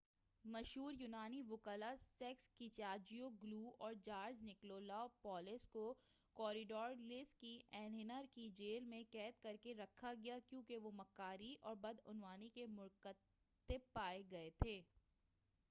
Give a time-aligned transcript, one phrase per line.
[0.45, 5.83] مشہور یونانی وُکلاء سیکس کیچاجیوگلو اور جارج نکولاپولس کو
[6.37, 11.75] کوریڈیلس کی ایھنز کی جیل میں قید کرکے رکھا گیا ہے کیونکہ وہ مکاری اور
[11.81, 14.79] بدعنوانی کے مرتکب پائے گئے تھے